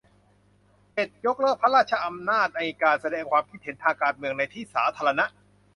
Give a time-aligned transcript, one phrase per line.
[0.93, 5.25] เจ็ด ยกเลิกพระราชอำนาจในการแสดงความคิดเห็นทางการเมืองในที่สาธารณะ